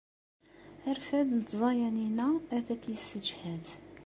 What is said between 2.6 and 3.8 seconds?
k-yessejhed.